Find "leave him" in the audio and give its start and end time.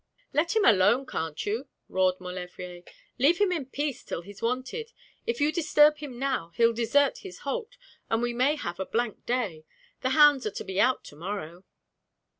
3.19-3.51